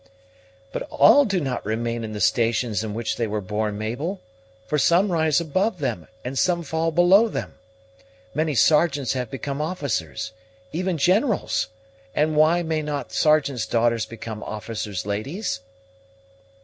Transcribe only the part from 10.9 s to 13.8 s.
generals; and why may not sergeants'